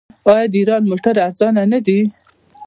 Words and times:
آیا 0.31 0.45
د 0.51 0.53
ایران 0.59 0.81
موټرې 0.89 1.21
ارزانه 1.27 1.63
نه 1.71 1.79
دي؟ 1.85 1.99